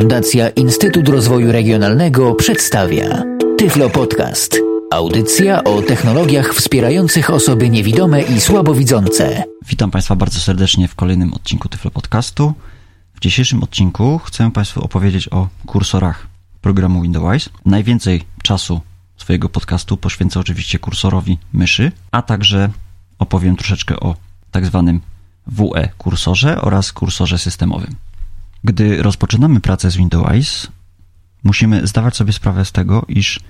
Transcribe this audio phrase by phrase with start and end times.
[0.00, 3.22] Fundacja Instytut Rozwoju Regionalnego przedstawia
[3.58, 4.56] Tyflo Podcast.
[4.92, 9.44] Audycja o technologiach wspierających osoby niewidome i słabowidzące.
[9.68, 12.54] Witam Państwa bardzo serdecznie w kolejnym odcinku Tyflo Podcastu.
[13.14, 16.26] W dzisiejszym odcinku chcę Państwu opowiedzieć o kursorach
[16.60, 17.48] programu Windows.
[17.66, 18.80] Najwięcej czasu
[19.16, 22.70] swojego podcastu poświęcę oczywiście kursorowi myszy, a także
[23.18, 24.14] opowiem troszeczkę o
[24.50, 25.00] tak zwanym
[25.46, 27.94] WE kursorze oraz kursorze systemowym.
[28.64, 30.68] Gdy rozpoczynamy pracę z Windows,
[31.44, 33.40] musimy zdawać sobie sprawę z tego, iż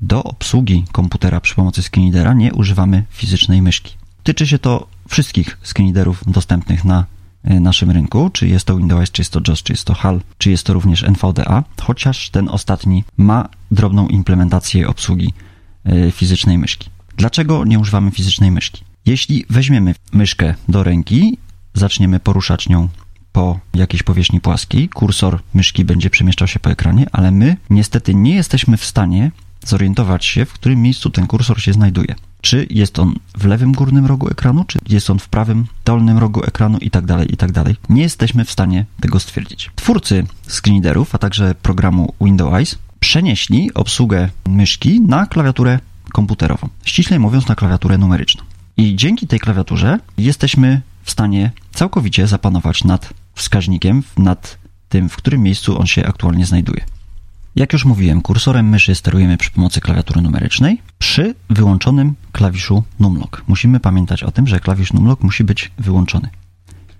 [0.00, 3.94] do obsługi komputera przy pomocy screenreadera nie używamy fizycznej myszki.
[4.22, 7.06] Tyczy się to wszystkich screenreaderów dostępnych na
[7.44, 10.20] e, naszym rynku, czy jest to Windows, czy jest to JOS, czy jest to HAL,
[10.38, 15.32] czy jest to również NVDA, chociaż ten ostatni ma drobną implementację obsługi
[15.84, 16.90] e, fizycznej myszki.
[17.16, 18.84] Dlaczego nie używamy fizycznej myszki?
[19.06, 21.38] Jeśli weźmiemy myszkę do ręki,
[21.74, 22.88] zaczniemy poruszać nią
[23.32, 28.34] po jakiejś powierzchni płaskiej, kursor myszki będzie przemieszczał się po ekranie, ale my niestety nie
[28.34, 29.30] jesteśmy w stanie
[29.66, 32.14] zorientować się, w którym miejscu ten kursor się znajduje.
[32.40, 36.44] Czy jest on w lewym górnym rogu ekranu, czy jest on w prawym dolnym rogu
[36.44, 37.76] ekranu i tak dalej, i tak dalej.
[37.88, 39.70] Nie jesteśmy w stanie tego stwierdzić.
[39.76, 45.78] Twórcy screenreaderów, a także programu Windows przenieśli obsługę myszki na klawiaturę
[46.12, 48.44] komputerową, ściślej mówiąc na klawiaturę numeryczną.
[48.76, 55.42] I dzięki tej klawiaturze jesteśmy w stanie całkowicie zapanować nad wskaźnikiem, nad tym, w którym
[55.42, 56.84] miejscu on się aktualnie znajduje.
[57.56, 63.42] Jak już mówiłem, kursorem myszy sterujemy przy pomocy klawiatury numerycznej przy wyłączonym klawiszu numlock.
[63.48, 66.28] Musimy pamiętać o tym, że klawisz numlock musi być wyłączony.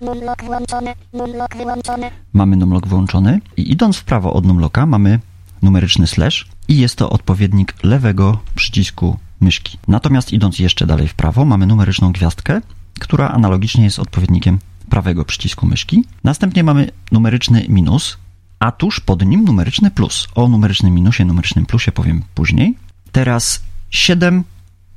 [0.00, 2.10] Numlock włączony, numlock wyłączony.
[2.32, 5.20] Mamy numlock włączony i idąc w prawo od numlocka mamy
[5.62, 9.78] numeryczny slash i jest to odpowiednik lewego przycisku myszki.
[9.88, 12.60] Natomiast idąc jeszcze dalej w prawo mamy numeryczną gwiazdkę,
[13.00, 14.58] która analogicznie jest odpowiednikiem
[14.92, 16.04] prawego przycisku myszki.
[16.24, 18.16] Następnie mamy numeryczny minus,
[18.58, 20.28] a tuż pod nim numeryczny plus.
[20.34, 22.76] O numerycznym minusie, numerycznym plusie powiem później.
[23.12, 24.44] Teraz 7,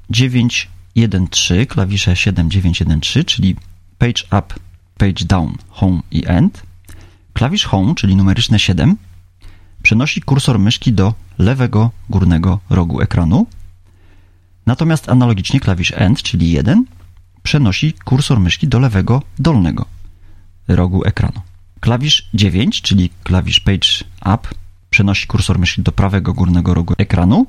[0.09, 3.55] 9, 1, 3, klawisze 7, 9, 1, 3, czyli
[3.97, 4.55] page up,
[4.97, 6.63] page down, home i end.
[7.33, 8.97] Klawisz home, czyli numeryczne 7,
[9.83, 13.47] przenosi kursor myszki do lewego górnego rogu ekranu.
[14.65, 16.85] Natomiast analogicznie klawisz end, czyli 1,
[17.45, 19.85] przenosi kursor myszki do lewego dolnego
[20.67, 21.41] rogu ekranu.
[21.79, 23.89] Klawisz 9, czyli klawisz Page
[24.21, 24.47] Up,
[24.89, 27.45] przenosi kursor myszki do prawego górnego rogu ekranu,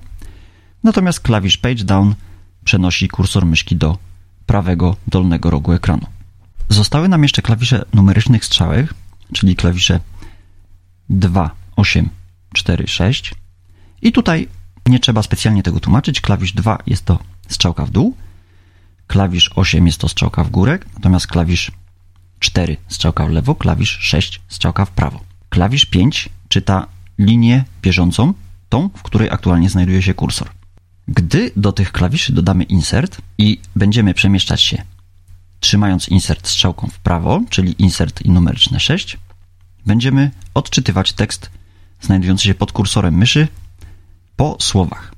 [0.84, 2.14] natomiast klawisz Page Down
[2.64, 3.98] przenosi kursor myszki do
[4.46, 6.06] prawego dolnego rogu ekranu.
[6.68, 8.94] Zostały nam jeszcze klawisze numerycznych strzałek,
[9.32, 10.00] czyli klawisze
[11.08, 12.08] 2, 8,
[12.54, 13.34] 4, 6.
[14.02, 14.48] I tutaj
[14.86, 16.20] nie trzeba specjalnie tego tłumaczyć.
[16.20, 17.18] Klawisz 2 jest to
[17.48, 18.16] strzałka w dół,
[19.06, 21.70] klawisz 8 jest to strzałka w górę, natomiast klawisz
[22.38, 25.20] 4 strzałka w lewo, klawisz 6 strzałka w prawo.
[25.48, 26.86] Klawisz 5 czyta
[27.18, 28.34] linię bieżącą,
[28.68, 30.50] tą, w której aktualnie znajduje się kursor.
[31.08, 34.82] Gdy do tych klawiszy dodamy insert i będziemy przemieszczać się
[35.60, 39.18] trzymając insert strzałką w prawo, czyli insert i numeryczne 6,
[39.86, 41.50] będziemy odczytywać tekst
[42.00, 43.48] znajdujący się pod kursorem myszy
[44.36, 45.14] po słowach.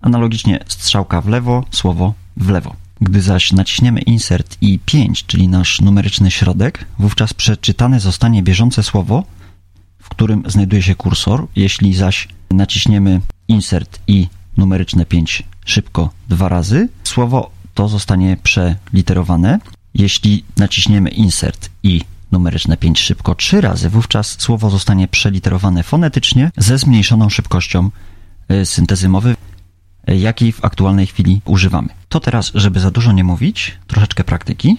[0.00, 2.76] Analogicznie strzałka w lewo, słowo w lewo.
[3.00, 9.24] Gdy zaś naciśniemy insert i 5, czyli nasz numeryczny środek, wówczas przeczytane zostanie bieżące słowo,
[9.98, 11.46] w którym znajduje się kursor.
[11.56, 19.58] Jeśli zaś naciśniemy insert i numeryczne 5 szybko dwa razy, słowo to zostanie przeliterowane.
[19.94, 22.00] Jeśli naciśniemy insert i
[22.32, 27.90] numeryczne 5 szybko trzy razy, wówczas słowo zostanie przeliterowane fonetycznie ze zmniejszoną szybkością
[28.50, 29.36] y, syntezy mowy
[30.06, 31.88] jakiej w aktualnej chwili używamy.
[32.08, 34.76] To teraz, żeby za dużo nie mówić, troszeczkę praktyki.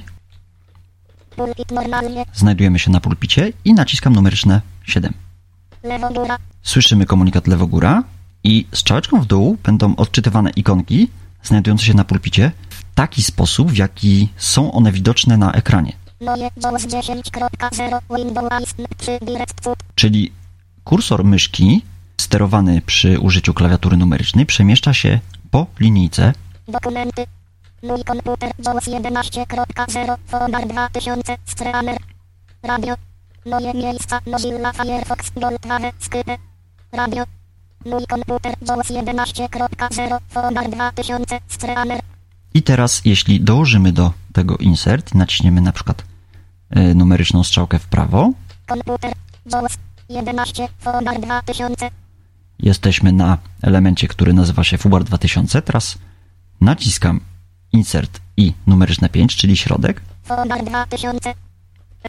[2.34, 5.14] Znajdujemy się na pulpicie i naciskam numeryczne 7.
[5.84, 8.04] lewo góra, Słyszymy komunikat lewo-góra
[8.44, 11.08] i strzałeczką w dół będą odczytywane ikonki
[11.44, 15.94] znajdujące się na pulpicie w taki sposób, w jaki są one widoczne na ekranie.
[16.22, 20.32] moje JAWS 10.0 Windows 3 Direct Foot, Czyli
[20.84, 21.82] kursor myszki
[22.22, 25.20] sterowany przy użyciu klawiatury numerycznej przemieszcza się
[25.52, 26.34] po linijce
[26.68, 27.26] dokumenty.
[27.84, 31.98] Mój komputer JAWS 11.0 Fomar 2000 Streamer.
[32.64, 32.96] Radio.
[33.46, 36.38] Moje miejsca Mozilla Firefox Goldwave Skype.
[36.92, 37.24] Radio.
[37.86, 42.00] Mój komputer JAWS 11.0 Fomar 2000 Streamer.
[42.54, 46.04] I teraz, jeśli dołożymy do tego insert i naciśniemy na przykład
[46.78, 48.32] y, numeryczną strzałkę w prawo,
[48.68, 49.14] Komputer
[49.54, 49.78] JAWS
[50.10, 51.90] 11 Fomar 2000
[52.60, 55.62] jesteśmy na elemencie, który nazywa się FUBAR 2000.
[55.62, 55.98] Teraz
[56.62, 57.22] naciskam
[57.72, 60.02] insert i numeryczne 5, czyli środek.
[60.24, 61.34] Fomar 2000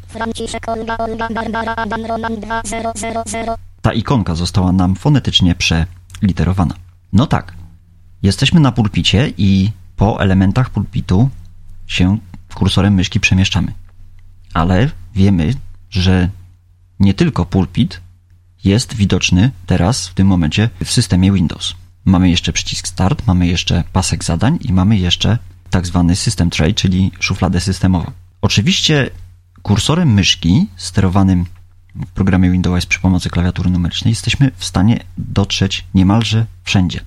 [0.06, 3.46] Franciszek Olga Olga Barbara Adam Roman 2000.
[3.82, 6.75] Ta ikonka została nam fonetycznie przeliterowana.
[7.12, 7.54] No tak,
[8.22, 11.31] jesteśmy na pulpicie i po elementach pulpitu
[11.87, 12.19] się
[12.54, 13.72] kursorem myszki przemieszczamy.
[14.54, 15.54] Ale wiemy,
[15.90, 16.28] że
[17.00, 18.00] nie tylko pulpit
[18.66, 21.74] jest widoczny teraz w tym momencie w systemie Windows.
[22.04, 25.38] Mamy jeszcze przycisk Start, mamy jeszcze pasek zadań i mamy jeszcze
[25.70, 28.10] tak zwany System Tray, czyli szufladę systemową.
[28.42, 29.10] Oczywiście
[29.62, 31.44] kursorem myszki sterowanym
[31.94, 37.00] w programie Windows przy pomocy klawiatury numerycznej jesteśmy w stanie dotrzeć niemalże wszędzie.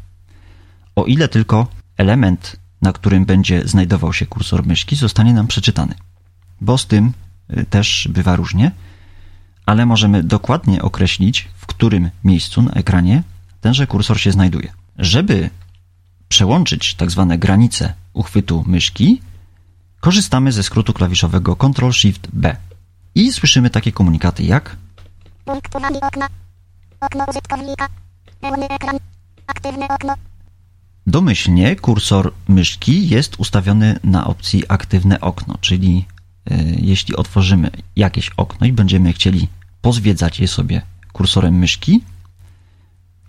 [0.96, 1.68] O ile tylko
[1.98, 5.96] element, na którym będzie znajdował się kursor myszki, zostanie nam przeczytany.
[6.62, 7.14] Bo z tym
[7.58, 8.72] y, też bywa różnie,
[9.70, 13.24] ale możemy dokładnie określić, w którym miejscu na ekranie
[13.62, 14.74] tenże kursor się znajduje.
[14.98, 15.50] Żeby
[16.28, 19.22] przełączyć tak zwane granice uchwytu myszki,
[20.00, 22.56] korzystamy ze skrótu klawiszowego Ctrl-Shift-B
[23.16, 24.76] i słyszymy takie komunikaty jak
[25.46, 26.28] Punkt uwagi okna.
[27.02, 27.88] Okno użytkownika.
[28.42, 28.98] Pełny ekran.
[29.48, 30.14] Aktywne okno.
[31.08, 36.06] Domyślnie kursor myszki jest ustawiony na opcji aktywne okno, czyli
[36.52, 39.48] y, jeśli otworzymy jakieś okno i będziemy chcieli
[39.82, 40.82] pozwiedzać je sobie
[41.14, 42.02] kursorem myszki,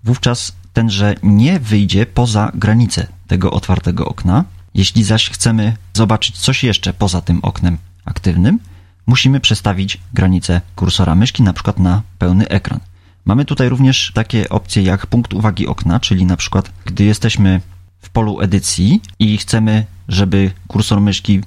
[0.05, 4.45] wówczas tenże nie wyjdzie poza granicę tego otwartego okna.
[4.75, 8.59] Jeśli zaś chcemy zobaczyć coś jeszcze poza tym oknem aktywnym,
[9.07, 12.81] musimy przestawić granicę kursora myszki na przykład na pełny ekran.
[13.25, 17.61] Mamy tutaj również takie opcje jak punkt uwagi okna, czyli na przykład gdy jesteśmy
[18.01, 21.41] w polu edycji i chcemy, żeby kursor myszki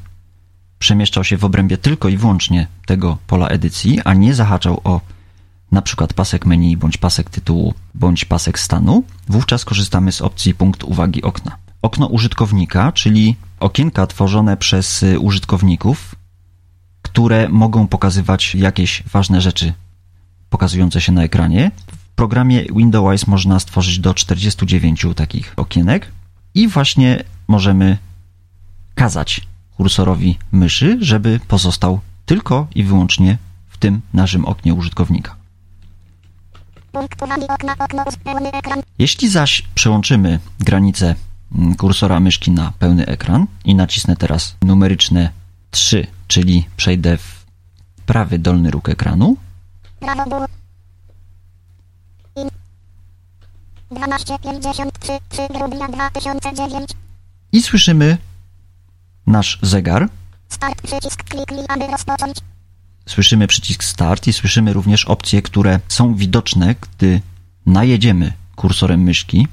[0.83, 5.01] przemieszczał się w obrębie tylko i wyłącznie tego pola edycji, a nie zahaczał o
[5.71, 10.83] na przykład pasek menu, bądź pasek tytułu, bądź pasek stanu, wówczas korzystamy z opcji punkt
[10.83, 11.57] uwagi okna.
[11.81, 16.15] Okno użytkownika, czyli okienka tworzone przez y, użytkowników,
[17.01, 19.74] które mogą pokazywać jakieś ważne rzeczy
[20.50, 21.71] pokazujące się na ekranie.
[21.88, 26.12] W programie Windows można stworzyć do 49 takich okienek
[26.56, 27.97] i właśnie możemy
[28.95, 33.38] kazać kursorowi myszy, żeby pozostał tylko i wyłącznie
[33.70, 35.36] w tym naszym oknie użytkownika.
[36.94, 37.75] Okna.
[37.80, 38.04] Okno.
[39.00, 41.16] Jeśli zaś przełączymy granicę
[41.56, 45.30] mm, kursora myszki na pełny ekran i nacisnę teraz numeryczne
[45.72, 47.46] 3, czyli przejdę w
[48.06, 49.38] prawy dolny róg ekranu,
[50.04, 50.46] Prawo było.
[52.36, 52.50] In.
[53.90, 56.90] 1253 3 grudnia 2009.
[57.52, 58.18] i słyszymy
[59.28, 60.10] nasz zegar,
[60.50, 62.38] Start przycisk kliknij aby rozpocząć.
[63.06, 67.22] słyszymy przycisk Start i słyszymy również opcje, które są widoczne, gdy
[67.66, 69.48] najedziemy kursorem myszki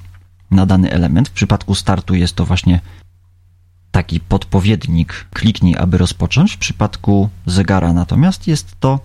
[0.51, 1.29] na dany element.
[1.29, 2.79] W przypadku startu jest to właśnie
[3.91, 6.53] taki podpowiednik kliknij, aby rozpocząć.
[6.53, 8.99] W przypadku zegara natomiast jest to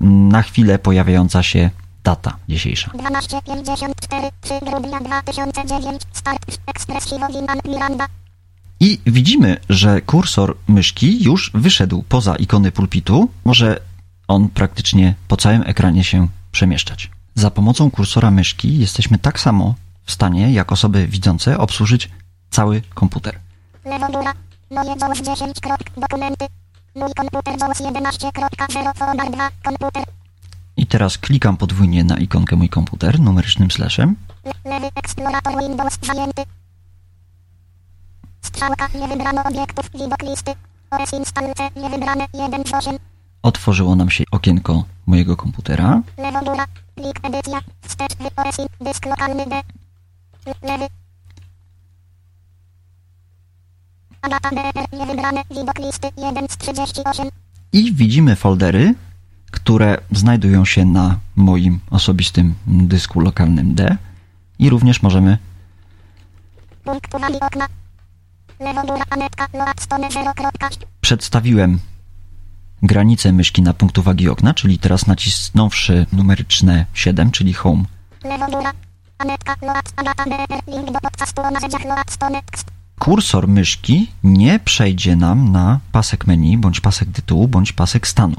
[0.00, 1.70] na chwilę pojawiająca się
[2.04, 2.90] data dzisiejsza.
[2.90, 6.02] 1254 3 grudnia 2009.
[6.12, 7.06] Start ekspres
[7.64, 8.06] Miranda.
[8.80, 13.28] I widzimy, że kursor myszki już wyszedł poza ikony pulpitu.
[13.44, 13.80] Może
[14.28, 17.10] on praktycznie po całym ekranie się przemieszczać.
[17.34, 19.74] Za pomocą kursora myszki jesteśmy tak samo
[20.04, 22.10] w stanie, jak osoby widzące, obsłużyć
[22.50, 23.38] cały komputer.
[23.84, 24.32] Lewo góra.
[24.70, 25.60] Moje JAWS 10.
[25.60, 26.46] krok, Dokumenty.
[26.94, 29.50] Mój komputer JAWS 11.0 Folder 2.
[29.64, 30.04] Komputer.
[30.76, 36.42] I teraz klikam podwójnie na ikonkę mój komputer numerycznym slashem Le- lewy eksplorator Windows zajęty.
[38.46, 39.90] Strzałka nie wybrano obiektów.
[39.92, 40.50] Widok listy.
[40.90, 42.96] OS install C nie wybrane 1 z 8.
[43.42, 46.02] otworzyło nam się okienko mojego komputera.
[46.18, 46.66] Lewo góra.
[46.94, 47.60] Plik edycja.
[47.82, 48.66] Wstecz wy OS in.
[48.80, 49.62] Dysk lokalny D.
[50.46, 50.86] Le- Lewy.
[54.22, 55.42] Agata DR nie wybrane.
[55.50, 57.28] Widok listy 1 z 38.
[57.72, 58.94] I widzimy foldery,
[59.50, 63.96] które znajdują się na moim osobistym dysku lokalnym D.
[64.58, 65.38] I również możemy
[66.84, 67.66] Punkt uwagi okna.
[71.00, 71.78] Przedstawiłem
[72.82, 77.84] granicę myszki na punkt uwagi okna, czyli teraz nacisnąwszy numeryczne 7, czyli home,
[82.98, 88.36] kursor myszki nie przejdzie nam na pasek menu, bądź pasek tytułu, bądź pasek stanu.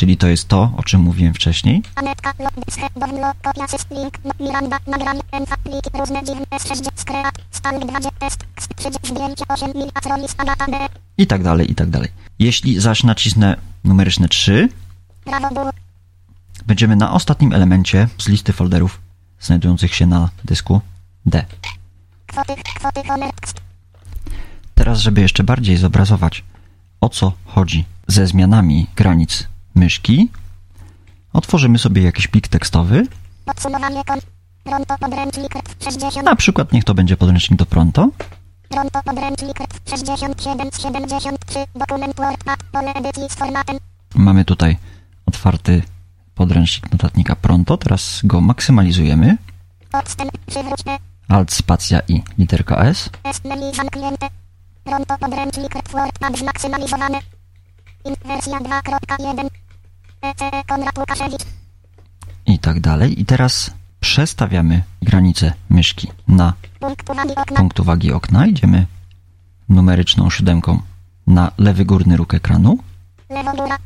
[0.00, 1.82] Czyli to jest to, o czym mówiłem wcześniej.
[1.94, 7.34] Anetka, log, dysk, download, kopia, syst, link, Miranda, nagranie, enfa, pliki, różne dziwne, S6, skreat,
[7.50, 10.88] stalk, 2, test, kst, przycisk, zdjęcie, 8, mil, atronis, agata, d,
[11.18, 12.08] I tak dalej, i tak dalej.
[12.38, 14.68] Jeśli zaś nacisnę numeryczne 3,
[15.24, 15.70] prawo, ból,
[16.66, 19.00] będziemy na ostatnim elemencie z listy folderów
[19.40, 20.80] znajdujących się na dysku
[21.26, 21.44] D.
[24.74, 26.44] Teraz, żeby jeszcze bardziej zobrazować,
[27.00, 29.50] o co chodzi ze zmianami granic
[29.80, 30.30] myszki.
[31.32, 33.06] Otworzymy sobie jakiś plik tekstowy.
[33.44, 34.18] Podsumowanie kon.
[34.64, 35.52] Pronto podręcznik
[35.84, 36.26] 60.
[36.26, 38.08] Na przykład niech to będzie podręcznik do Pronto.
[38.68, 39.58] Pronto podręcznik
[39.90, 41.58] 67 z 73.
[41.74, 42.62] Dokument WordPad.
[42.72, 43.76] Pole edycji z formatem.
[44.14, 44.76] Mamy tutaj
[45.26, 45.82] otwarty
[46.34, 47.76] podręcznik notatnika Pronto.
[47.76, 49.36] Teraz go maksymalizujemy.
[49.92, 50.38] Odstęp.
[50.46, 50.98] Przywróć E.
[51.28, 53.10] Alt, spacja i literka S.
[53.24, 54.26] S menu zamknięte.
[54.84, 57.18] Pronto podręcznik WordPad zmaksymalizowane.
[58.04, 59.48] Int wersja 2.1.
[60.68, 61.42] Konrad Łukaszewicz.
[62.46, 63.20] i tak dalej.
[63.20, 67.56] I teraz przestawiamy granicę myszki na Punkt uwagi okna.
[67.56, 68.46] punkt uwagi okna.
[68.46, 68.86] Idziemy
[69.68, 70.82] numeryczną siódemką
[71.26, 72.78] na lewy górny róg ekranu.
[73.30, 73.76] Lewo góra.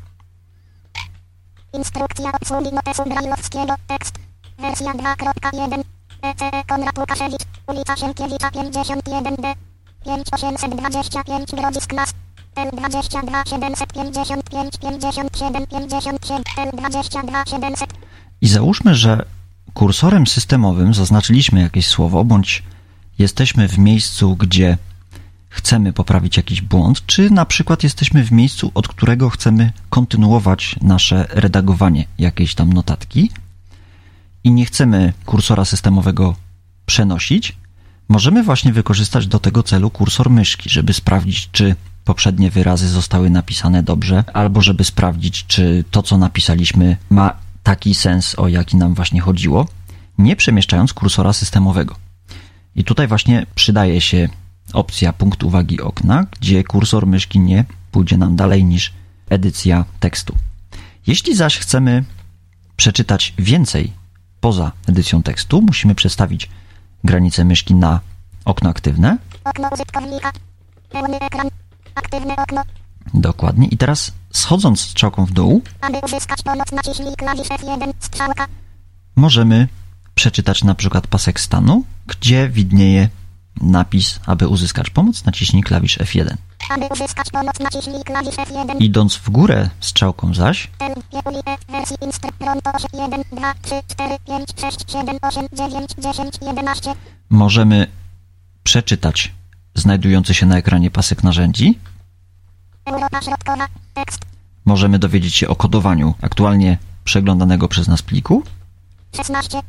[1.73, 3.75] Instrukcja obsługi notesu brajlowskiego.
[3.87, 4.15] Tekst.
[4.59, 5.83] Wersja 2.1.
[6.23, 7.43] ECE Konrad Łukaszewicz.
[7.67, 9.55] Ulica Sienkiewicza 51D.
[10.05, 11.93] 5825 Grodzisk.
[12.55, 17.95] L22 755 57 57 L22 700
[18.41, 19.25] I załóżmy, że
[19.75, 22.63] kursorem systemowym zaznaczyliśmy jakieś słowo, bądź
[23.19, 24.79] jesteśmy w miejscu, gdzie
[25.49, 31.27] chcemy poprawić jakiś błąd, czy na przykład jesteśmy w miejscu, od którego chcemy kontynuować nasze
[31.31, 33.31] redagowanie jakiejś tam notatki
[34.45, 36.37] i nie chcemy kursora systemowego
[36.87, 37.57] przenosić,
[38.09, 43.83] możemy właśnie wykorzystać do tego celu kursor myszki, żeby sprawdzić, czy poprzednie wyrazy zostały napisane
[43.83, 49.21] dobrze, albo żeby sprawdzić, czy to, co napisaliśmy, ma taki sens, o jaki nam właśnie
[49.21, 49.67] chodziło,
[50.19, 51.97] nie przemieszczając kursora systemowego.
[52.77, 54.29] I tutaj właśnie przydaje się
[54.73, 58.93] opcja punkt uwagi okna, gdzie kursor myszki nie pójdzie nam dalej niż
[59.29, 60.35] edycja tekstu.
[61.07, 62.05] Jeśli zaś chcemy
[62.77, 63.93] przeczytać więcej
[64.41, 66.51] poza edycją tekstu, musimy przestawić
[67.05, 68.01] granicę myszki na
[68.45, 69.19] okno aktywne.
[69.45, 70.33] Okno użytkownika.
[70.89, 71.49] Pełny ekran.
[71.95, 72.63] Aktywne okno.
[73.15, 73.69] Dokładnie.
[73.69, 77.93] I teraz schodząc strzałką w dół, Aby uzyskać pomoc naciśnij klawisz F1.
[78.01, 78.47] Strzałka.
[79.17, 79.69] możemy
[80.15, 83.09] przeczytać na przykład pasek stanu, gdzie widnieje
[83.61, 86.35] napis, aby uzyskać pomoc, naciśnij klawisz F1.
[86.71, 88.77] Aby uzyskać pomoc naciśnij klawisz F1.
[88.81, 90.95] Idąc w górę strzałką zaś, E,
[91.73, 96.95] wersji instr, pronto 8, 1, 2, 3, 4, 5, 6, 7, 8, 9, 10, 11.
[97.31, 97.87] możemy
[98.63, 99.33] przeczytać
[99.75, 101.79] znajdujący się na ekranie pasek narzędzi,
[104.65, 108.43] możemy dowiedzieć się o kodowaniu aktualnie przeglądanego przez nas pliku,
[109.17, 109.63] 16.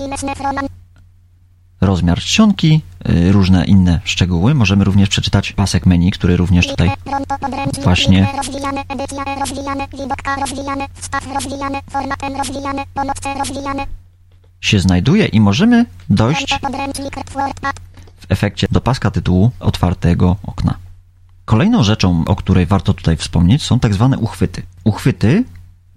[0.00, 0.66] Iles Nefroman.
[1.80, 4.54] rozmiar czcionki, y, różne inne szczegóły.
[4.54, 6.90] Możemy również przeczytać pasek menu, który również tutaj
[7.82, 8.28] właśnie-
[14.60, 16.58] się znajduje i możemy dojść.
[18.28, 20.74] Efekcie do paska tytułu otwartego okna.
[21.44, 24.62] Kolejną rzeczą, o której warto tutaj wspomnieć, są tak zwane uchwyty.
[24.84, 25.44] Uchwyty,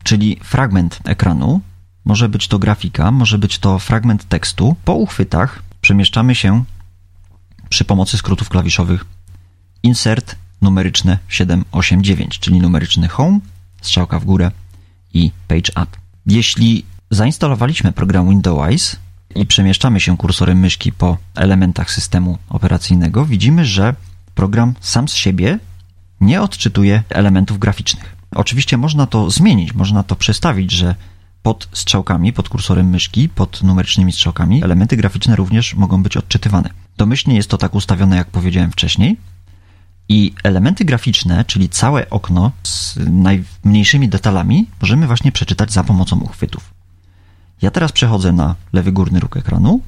[0.03, 1.61] czyli fragment ekranu,
[2.05, 4.75] może być to grafika, może być to fragment tekstu.
[4.85, 6.63] Po uchwytach przemieszczamy się
[7.69, 9.05] przy pomocy skrótów klawiszowych
[9.83, 13.39] insert numeryczne 789, czyli numeryczny home,
[13.81, 14.51] strzałka w górę
[15.13, 15.87] i page up.
[16.25, 18.95] Jeśli zainstalowaliśmy program Windows
[19.35, 23.95] i przemieszczamy się kursorem myszki po elementach systemu operacyjnego, widzimy, że
[24.35, 25.59] program sam z siebie
[26.21, 28.15] nie odczytuje elementów graficznych.
[28.35, 30.95] Oczywiście można to zmienić, można to przestawić, że
[31.43, 36.69] pod strzałkami, pod kursorem myszki, pod numerycznymi strzałkami elementy graficzne również mogą być odczytywane.
[36.97, 39.17] Domyślnie jest to tak ustawione, jak powiedziałem wcześniej.
[40.09, 46.80] I elementy graficzne, czyli całe okno z najmniejszymi detalami, możemy właśnie przeczytać za pomocą uchwytów.
[47.61, 49.81] Ja teraz przechodzę na lewy górny róg ekranu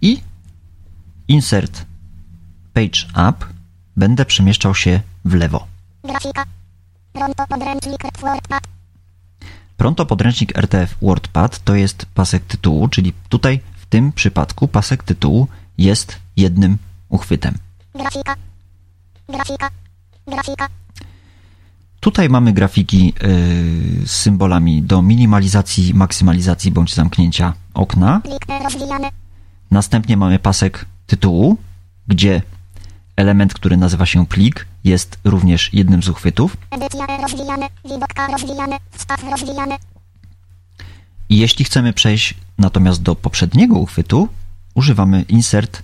[0.00, 0.20] i
[1.28, 1.86] insert
[2.72, 3.46] page up
[3.96, 5.66] będę przemieszczał się w lewo.
[6.04, 6.44] Grafika.
[7.12, 8.62] Pronto podręcznik WordPad.
[9.76, 15.48] Pronto podręcznik RTF WordPad to jest pasek tytułu, czyli tutaj w tym przypadku pasek tytułu
[15.78, 16.78] jest jednym
[17.08, 17.54] uchwytem.
[17.94, 18.36] Grafika.
[19.28, 19.70] Grafika.
[20.26, 20.81] Grafika.
[22.02, 28.20] Tutaj mamy grafiki yy, z symbolami do minimalizacji, maksymalizacji bądź zamknięcia okna.
[29.70, 31.56] Następnie mamy pasek tytułu,
[32.08, 32.42] gdzie
[33.16, 36.56] element, który nazywa się plik, jest również jednym z uchwytów.
[41.28, 44.28] I jeśli chcemy przejść natomiast do poprzedniego uchwytu,
[44.74, 45.82] używamy insert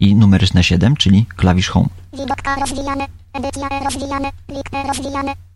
[0.00, 1.88] i numeryczne 7, czyli klawisz home.
[2.12, 3.06] Widokka rozwijane.
[3.32, 4.30] Edycja E rozwijane.
[4.46, 5.49] Plik E rozwijane.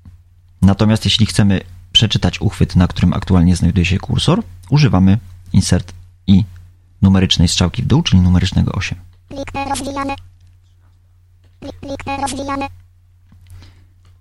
[0.65, 1.61] Natomiast jeśli chcemy
[1.93, 5.19] przeczytać uchwyt, na którym aktualnie znajduje się kursor, używamy
[5.53, 5.93] insert
[6.27, 6.45] i
[7.03, 8.99] numerycznej strzałki w dół, czyli numerycznego 8.
[9.29, 10.15] Plik E rozwijane.
[11.61, 12.67] Plik, plik E rozwijane.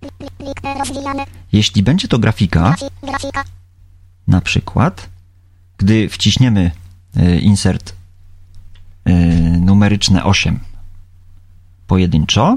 [0.00, 1.24] Plik, plik, e, rozwijane.
[1.52, 3.44] Jeśli będzie to grafika, Grafi, grafika.
[4.26, 5.08] na przykład,
[5.78, 6.70] gdy wciśniemy
[7.16, 7.94] y, insert
[9.08, 9.12] y,
[9.60, 10.60] numeryczne 8
[11.86, 12.56] pojedynczo,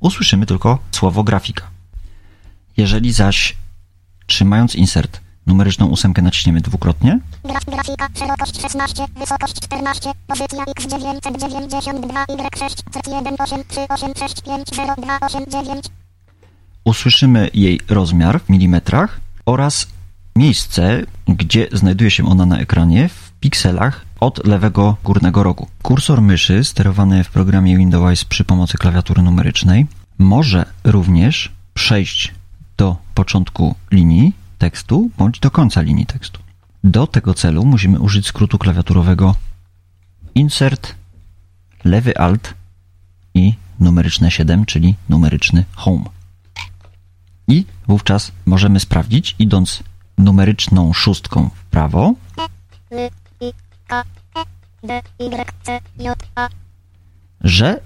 [0.00, 1.75] usłyszymy tylko słowo grafika.
[2.76, 3.56] Jeżeli zaś
[4.26, 8.08] trzymając insert numeryczną ósemkę naciśniemy dwukrotnie, Graf, grafika.
[8.18, 15.88] Szerokość 16, wysokość 14, pozycja x992, y6, c183865029.
[16.84, 19.86] usłyszymy jej rozmiar w milimetrach oraz
[20.36, 25.66] miejsce, gdzie znajduje się ona na ekranie w pikselach od lewego górnego rogu.
[25.82, 29.86] Kursor myszy sterowany w programie Windows przy pomocy klawiatury numerycznej
[30.18, 32.35] może również przejść
[32.76, 36.40] do początku linii tekstu bądź do końca linii tekstu.
[36.84, 39.34] Do tego celu musimy użyć skrótu klawiaturowego
[40.34, 40.94] Insert,
[41.84, 42.54] lewy Alt
[43.34, 46.04] i numeryczne 7, czyli numeryczny Home.
[47.48, 49.82] I wówczas możemy sprawdzić, idąc
[50.18, 52.14] numeryczną szóstką w prawo,
[57.40, 57.80] że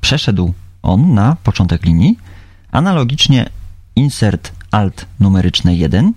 [0.00, 2.18] przeszedł on na początek linii.
[2.72, 3.50] Analogicznie
[3.98, 6.12] insert alt numeryczne 1,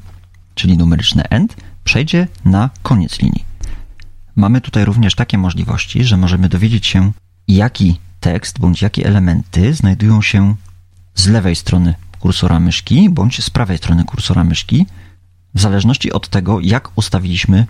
[0.56, 3.46] czyli numeryczne end, przejdzie na koniec linii.
[4.36, 7.12] Mamy tutaj również takie możliwości, że możemy dowiedzieć się,
[7.48, 10.56] jaki tekst bądź jakie elementy znajdują się
[11.16, 14.86] z lewej strony kursora myszki bądź z prawej strony kursora myszki,
[15.56, 17.66] w zależności od tego, jak ustawiliśmy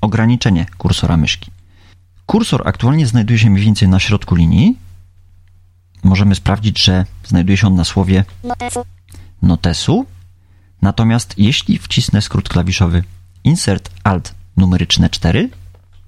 [0.00, 1.50] ograniczenie kursora myszki.
[2.26, 4.76] Kursor aktualnie znajduje się mniej więcej na środku linii.
[6.04, 8.24] Możemy sprawdzić, że znajduje się on na słowie
[9.42, 10.06] Notesu.
[10.82, 13.04] Natomiast jeśli wcisnę skrót klawiszowy
[13.44, 15.48] Insert Alt numeryczne 4,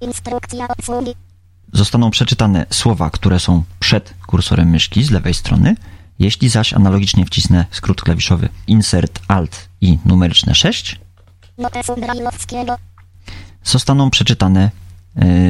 [0.01, 1.11] Instrukcja obsługi.
[1.73, 5.75] zostaną przeczytane słowa, które są przed kursorem myszki z lewej strony.
[6.19, 10.99] Jeśli zaś analogicznie wcisnę skrót klawiszowy Insert Alt i numeryczne 6,
[11.57, 12.75] Notesu brajlowskiego.
[13.63, 14.71] zostaną przeczytane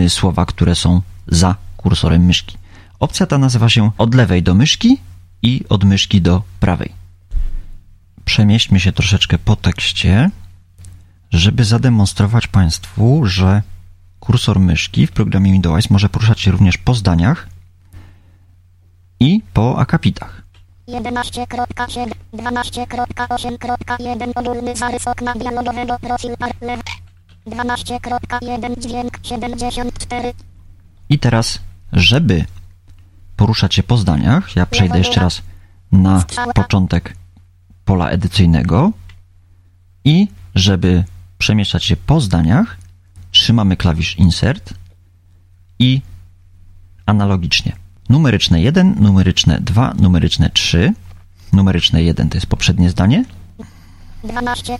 [0.05, 2.57] y, słowa, które są za kursorem myszki.
[2.99, 4.97] Opcja ta nazywa się od lewej do myszki
[5.41, 6.91] i od myszki do prawej.
[8.25, 10.29] Przemieśćmy się troszeczkę po tekście,
[11.31, 13.61] żeby zademonstrować Państwu, że
[14.19, 17.47] kursor myszki w programie Windows może poruszać się również po zdaniach
[19.19, 20.43] i po akapitach.
[20.87, 26.81] 11.7, 12.8.1 ogólny zarys okna dialogowego profil par lew.
[27.47, 30.33] 12.1 dźwięk 74
[31.09, 31.59] I teraz,
[31.93, 32.45] żeby
[33.35, 35.41] poruszać się po zdaniach, ja przejdę jeszcze raz
[35.91, 36.23] na
[36.55, 37.13] początek
[37.85, 38.91] pola edycyjnego
[40.05, 41.03] i żeby
[41.37, 42.77] przemieszczać się po zdaniach,
[43.31, 44.73] trzymamy klawisz Insert
[45.79, 46.01] i
[47.05, 47.75] analogicznie.
[48.09, 50.93] Numeryczne 1, numeryczne 2, numeryczne 3.
[51.53, 53.25] Numeryczne 1 to jest poprzednie zdanie,
[54.23, 54.77] 12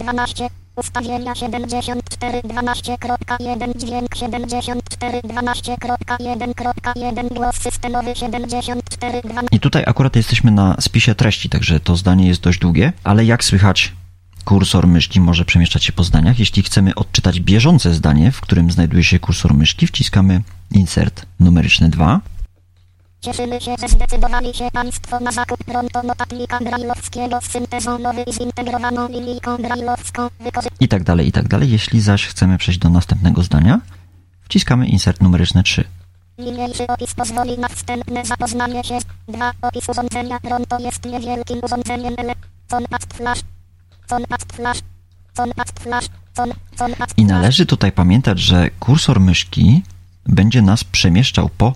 [0.00, 10.50] 12 ustawienia 74 12.1 dźwięk 74 12.1.1 głos systemowy 74 12 I tutaj akurat jesteśmy
[10.50, 13.92] na spisie treści, także to zdanie jest dość długie, ale jak słychać,
[14.44, 16.38] kursor myszki może przemieszczać się po zdaniach.
[16.38, 22.20] Jeśli chcemy odczytać bieżące zdanie, w którym znajduje się kursor myszki, wciskamy insert numeryczny 2
[23.22, 28.32] Cieszymy się, że zdecydowali się Państwo na zakup pronto notatnika brajlowskiego z syntezą nowy i
[28.32, 30.28] zintegrowaną linijką brajlowską.
[30.80, 31.70] I tak dalej, i tak dalej.
[31.70, 33.80] Jeśli zaś chcemy przejść do następnego zdania,
[34.44, 35.84] wciskamy insert numeryczny 3.
[36.38, 38.98] Niniejszy opis pozwoli na wstępne zapoznanie się.
[39.28, 39.52] 2.
[39.62, 42.34] Opis urządzenia pronto jest niewielkim urządzeniem ele.
[42.70, 43.40] Conpast flash.
[44.10, 44.78] Conpast flash.
[45.36, 46.06] Conpast flash.
[47.16, 49.82] I należy tutaj pamiętać, że kursor myszki
[50.26, 51.72] będzie nas przemieszczał po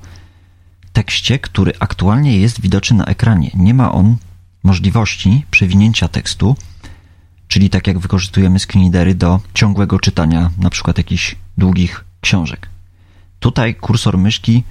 [0.97, 3.51] tekście, który aktualnie jest widoczny na ekranie.
[3.55, 4.17] Nie ma on
[4.63, 6.57] możliwości przewinięcia tekstu,
[7.49, 12.69] czyli tak jak wykorzystujemy screenreadery do ciągłego czytania na przykład jakichś długich książek.
[13.41, 14.63] Tutaj kursor myszki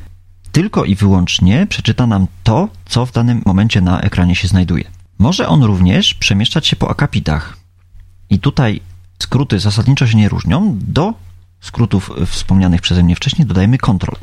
[0.51, 4.83] tylko i wyłącznie przeczyta nam to, co w danym momencie na ekranie się znajduje.
[5.19, 7.57] Może on również przemieszczać się po akapitach.
[8.29, 8.81] I tutaj
[9.19, 10.77] skróty zasadniczo się nie różnią.
[10.81, 11.13] Do
[11.61, 14.15] skrótów wspomnianych przeze mnie wcześniej dodajemy control.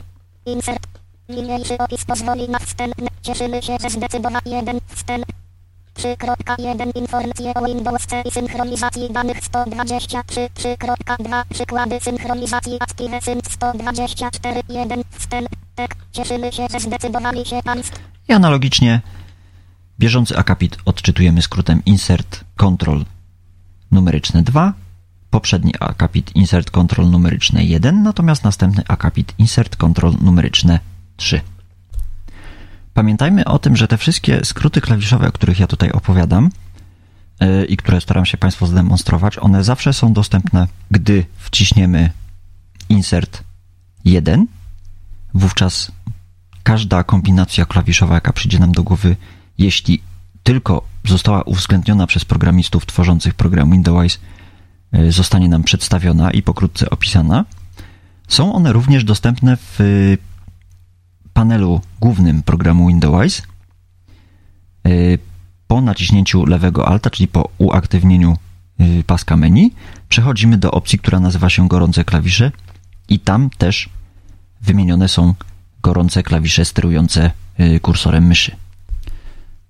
[0.46, 1.01] Insert.
[1.36, 3.08] Niniejszy opis pozwoli na wstępne.
[3.22, 3.88] Cieszymy się, że
[4.46, 5.24] jeden wstęp.
[5.94, 14.60] 3.1 Informacje o Windows C i synchronizacji danych 123 3.2 Przykłady synchronizacji Active Sync 124
[14.68, 19.00] 1 Wstęp Tek Cieszymy się, że zdecydowali się Państwo I analogicznie
[19.98, 23.04] bieżący akapit odczytujemy skrótem insert control
[23.90, 24.72] numeryczne 2,
[25.30, 30.91] poprzedni akapit insert control numeryczne 1, natomiast następny akapit insert control numeryczne
[31.22, 31.40] 3.
[32.94, 36.50] Pamiętajmy o tym, że te wszystkie skróty klawiszowe, o których ja tutaj opowiadam
[37.40, 42.10] yy, i które staram się Państwu zdemonstrować, one zawsze są dostępne, gdy wciśniemy
[42.88, 43.44] insert
[44.04, 44.46] 1.
[45.34, 45.92] Wówczas
[46.62, 49.16] każda kombinacja klawiszowa, jaka przyjdzie nam do głowy,
[49.58, 50.02] jeśli
[50.42, 54.18] tylko została uwzględniona przez programistów tworzących program Windows,
[54.92, 57.44] yy, zostanie nam przedstawiona i pokrótce opisana.
[58.28, 59.78] Są one również dostępne w
[61.34, 63.42] panelu głównym programu Windows
[64.88, 65.18] y,
[65.66, 68.36] po naciśnięciu lewego alta, czyli po uaktywnieniu
[68.80, 69.74] y, paska menu,
[70.08, 72.52] przechodzimy do opcji, która nazywa się gorące klawisze
[73.08, 73.88] i tam też
[74.60, 75.34] wymienione są
[75.82, 78.56] gorące klawisze sterujące y, kursorem myszy.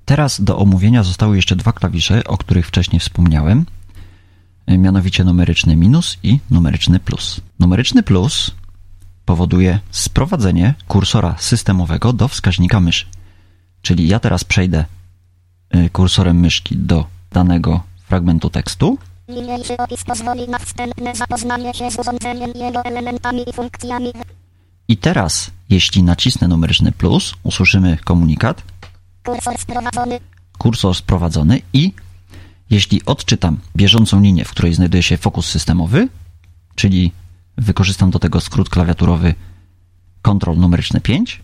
[0.04, 3.66] Teraz do omówienia zostały jeszcze dwa klawisze, o których wcześniej wspomniałem,
[4.68, 7.40] mianowicie numeryczny minus i numeryczny plus.
[7.58, 8.54] Numeryczny plus
[9.24, 13.06] powoduje sprowadzenie kursora systemowego do wskaźnika myszy.
[13.82, 14.84] Czyli ja teraz przejdę
[15.76, 18.98] y, kursorem myszki do danego fragmentu tekstu.
[19.28, 24.12] Niniejszy opis pozwoli na wstępne zapoznanie się z urządzeniem, jego elementami i funkcjami.
[24.88, 28.62] I teraz, jeśli nacisnę numeryczny plus, usłyszymy komunikat.
[29.24, 30.20] Kursor sprowadzony.
[30.58, 31.92] Kursor sprowadzony i
[32.70, 36.08] jeśli odczytam bieżącą linię, w której znajduje się fokus systemowy,
[36.74, 37.12] czyli
[37.58, 39.34] Wykorzystam do tego skrót klawiaturowy
[40.22, 41.42] Ctrl numeryczny 5.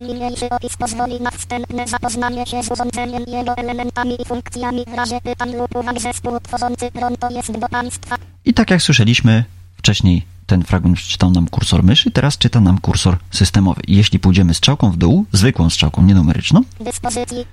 [0.00, 5.20] Niniejszy opis pozwoli na wstępne zapoznanie się z urządzeniem, jego elementami i funkcjami w razie
[5.20, 8.16] pytań lub uwag zespół tworzący pronto jest do Państwa.
[8.44, 9.44] I tak jak słyszeliśmy
[9.76, 13.80] wcześniej, ten fragment czytał nam kursor myszy, teraz czyta nam kursor systemowy.
[13.88, 17.46] Jeśli pójdziemy strzałką w dół, zwykłą strzałką, nie numeryczną, Dyspozycji.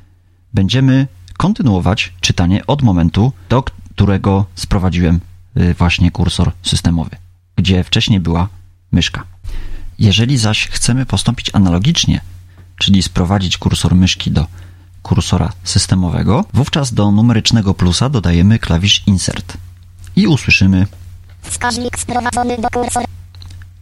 [0.54, 1.08] będziemy
[1.38, 5.20] kontynuować czytanie od momentu, do którego sprowadziłem
[5.58, 7.10] y, właśnie kursor systemowy
[7.60, 8.48] gdzie wcześniej była
[8.92, 9.24] myszka.
[10.00, 12.22] Jeżeli zaś chcemy postąpić analogicznie,
[12.78, 14.46] czyli sprowadzić kursor myszki do
[15.04, 19.58] kursora systemowego, wówczas do numerycznego plusa dodajemy klawisz Insert
[20.16, 20.88] i usłyszymy
[21.42, 22.70] Wskaźnik sprowadzony do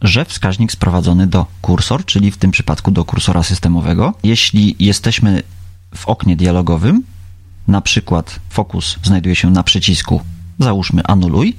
[0.02, 4.14] że wskaźnik sprowadzony do kursor, czyli w tym przypadku do kursora systemowego.
[4.22, 5.42] Jeśli jesteśmy
[5.94, 7.02] w oknie dialogowym,
[7.68, 10.20] na przykład fokus znajduje się na przycisku,
[10.58, 11.56] załóżmy anuluj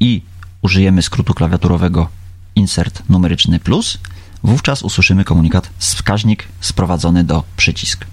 [0.00, 0.22] i
[0.62, 2.08] użyjemy skrótu klawiaturowego
[2.54, 3.98] insert numeryczny plus,
[4.42, 8.06] wówczas usłyszymy komunikat wskaźnik sprowadzony do przycisk.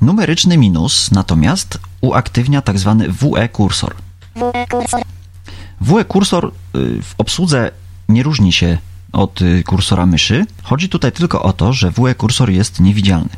[0.00, 2.96] Numeryczny minus natomiast uaktywnia tzw.
[3.00, 3.94] Tak WE kursor.
[5.80, 6.52] WE kursor.
[6.76, 7.70] Y, w obsłudze
[8.08, 8.78] nie różni się
[9.12, 10.46] od y, kursora myszy.
[10.62, 13.28] Chodzi tutaj tylko o to, że WE kursor jest niewidzialny.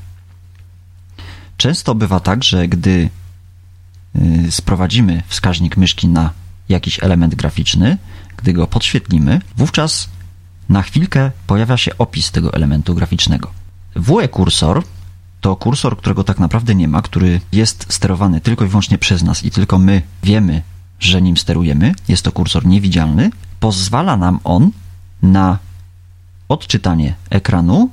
[1.57, 3.11] Często bywa tak, że gdy
[4.17, 6.31] y, sprowadzimy wskaźnik myszki na
[6.71, 7.99] jakiś element graficzny,
[8.37, 10.09] gdy go podświetlimy, wówczas
[10.69, 13.51] na chwilkę pojawia się opis tego elementu graficznego.
[13.97, 14.83] WE kursor
[15.41, 19.45] to kursor, którego tak naprawdę nie ma, który jest sterowany tylko i wyłącznie przez nas
[19.45, 20.63] i tylko my wiemy,
[21.01, 21.95] że nim sterujemy.
[22.09, 23.31] Jest to kursor niewidzialny.
[23.61, 24.71] Pozwala nam on
[25.23, 25.59] na
[26.49, 27.91] odczytanie ekranu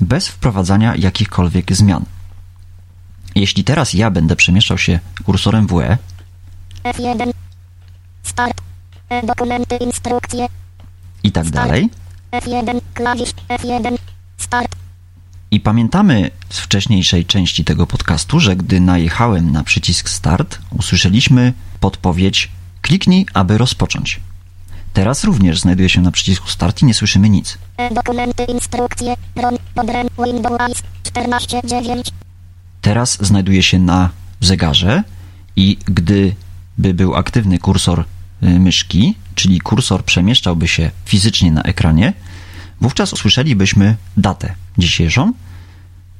[0.00, 2.04] bez wprowadzania jakichkolwiek zmian.
[3.34, 5.98] Jeśli teraz ja będę przemieszczał się kursorem WE
[6.84, 7.32] F1.
[8.28, 8.60] Start.
[9.08, 10.46] E, dokumenty, instrukcje.
[11.22, 11.90] i tak dalej,
[12.32, 12.80] F1.
[12.94, 13.30] Klawisz.
[13.48, 13.98] F1.
[14.36, 14.76] Start.
[15.50, 22.50] I pamiętamy z wcześniejszej części tego podcastu, że gdy najechałem na przycisk Start, usłyszeliśmy podpowiedź
[22.82, 24.20] Kliknij, aby rozpocząć.
[24.92, 27.58] Teraz również znajduje się na przycisku Start i nie słyszymy nic.
[27.76, 29.14] E, dokumenty, instrukcje.
[29.36, 29.56] Ron.
[29.74, 30.08] Podrem.
[30.24, 30.82] Windows.
[31.04, 32.10] 14.9.
[32.82, 34.10] Teraz znajduje się na
[34.40, 35.02] zegarze
[35.56, 36.34] i gdy
[36.78, 38.04] by był aktywny kursor
[38.40, 42.12] myszki, czyli kursor przemieszczałby się fizycznie na ekranie,
[42.80, 45.32] wówczas usłyszelibyśmy datę dzisiejszą.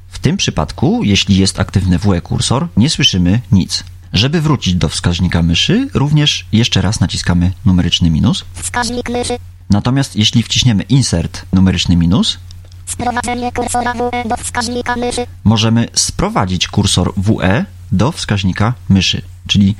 [0.09, 3.83] W tym przypadku, jeśli jest aktywny WE kursor, nie słyszymy nic.
[4.13, 8.45] Żeby wrócić do wskaźnika myszy, również jeszcze raz naciskamy numeryczny minus.
[8.53, 9.37] Wskaźnik myszy.
[9.69, 12.37] Natomiast jeśli wciśniemy insert numeryczny minus,
[12.85, 15.25] Sprowadzenie kursora WE do wskaźnika myszy.
[15.43, 19.75] możemy sprowadzić kursor WE do wskaźnika myszy, czyli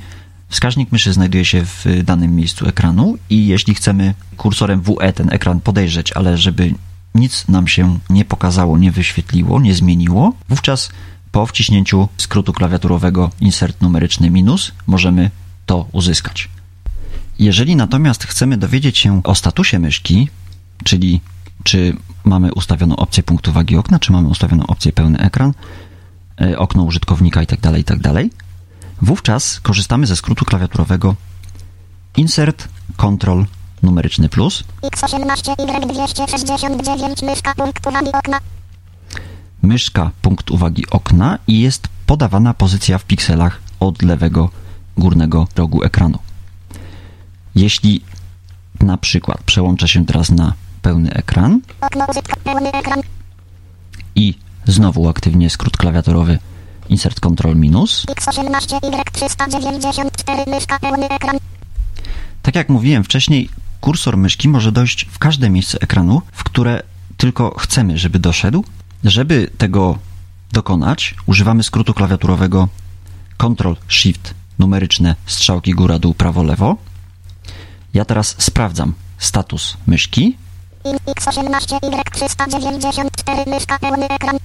[0.50, 5.60] wskaźnik myszy znajduje się w danym miejscu ekranu i jeśli chcemy kursorem WE ten ekran
[5.60, 6.74] podejrzeć, ale żeby
[7.14, 10.90] nic nam się nie pokazało, nie wyświetliło, nie zmieniło, wówczas
[11.32, 15.30] po wciśnięciu skrótu klawiaturowego insert numeryczny minus możemy
[15.66, 16.48] to uzyskać.
[17.38, 20.28] Jeżeli natomiast chcemy dowiedzieć się o statusie myszki,
[20.84, 21.20] czyli
[21.64, 25.52] czy mamy ustawioną opcję punktu wagi okna, czy mamy ustawioną opcję pełny ekran,
[26.40, 28.28] e, okno użytkownika itd., itd.,
[29.02, 31.14] wówczas korzystamy ze skrótu klawiaturowego
[32.16, 33.46] insert control
[33.82, 34.64] numeryczny plus.
[34.82, 38.38] X18 Y269 myszka punktu wagi okna.
[39.62, 44.50] myszka punkt uwagi okna i jest podawana pozycja w pikselach od lewego
[44.96, 46.18] górnego rogu ekranu.
[47.54, 48.02] Jeśli
[48.80, 51.60] na przykład przełączę się teraz na pełny ekran.
[54.14, 54.34] i
[54.66, 56.38] znowu aktywnie skrót klawiaturowy
[56.90, 58.06] Insert Ctrl minus.
[58.06, 61.36] X18Y394 myszka, pełny ekran.
[62.42, 63.48] Tak jak mówiłem wcześniej,
[63.80, 66.82] kursor myszki może dojść w każde miejsce ekranu, w które
[67.16, 68.64] tylko chcemy, żeby doszedł.
[69.04, 69.98] Żeby tego
[70.52, 72.68] dokonać, używamy skrótu klawiaturowego
[73.38, 76.76] Ctrl Shift numeryczne strzałki góra dół prawo lewo.
[77.94, 80.36] Ja teraz sprawdzam status myszki.
[80.84, 84.36] X18Y394 myszka, pełny ekran.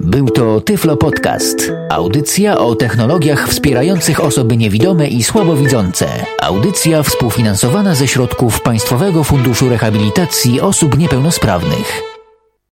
[0.00, 1.72] Był to Tyflo Podcast.
[1.90, 6.26] Audycja o technologiach wspierających osoby niewidome i słabowidzące.
[6.42, 12.09] Audycja współfinansowana ze środków Państwowego Funduszu Rehabilitacji Osób Niepełnosprawnych.